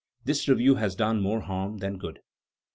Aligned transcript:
"This 0.25 0.47
review 0.47 0.73
has 0.77 0.95
done 0.95 1.21
more 1.21 1.41
harm 1.41 1.77
than 1.77 1.99
good." 1.99 2.21